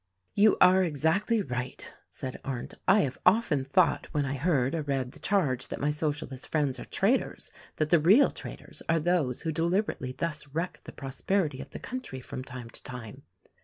"You 0.33 0.57
are 0.59 0.81
exactly 0.81 1.43
right," 1.43 1.93
said 2.09 2.41
Arndt. 2.43 2.73
"I 2.87 3.01
have 3.01 3.19
often 3.23 3.63
thought 3.63 4.07
when 4.13 4.25
I 4.25 4.33
heard 4.33 4.73
or 4.73 4.81
read 4.81 5.11
the 5.11 5.19
charge 5.19 5.67
that 5.67 5.79
my 5.79 5.91
Socialist 5.91 6.47
friends 6.51 6.79
are 6.79 6.85
traitors, 6.85 7.51
that 7.75 7.91
the 7.91 7.99
real 7.99 8.31
traitors 8.31 8.81
are 8.89 8.97
those 8.99 9.43
who 9.43 9.51
deliberately 9.51 10.11
thus 10.13 10.47
wreck 10.47 10.79
the 10.85 10.91
prosperity 10.91 11.61
of 11.61 11.69
the 11.69 11.77
country 11.77 12.19
from 12.19 12.43
time 12.43 12.71
to 12.71 12.81
time. 12.81 13.21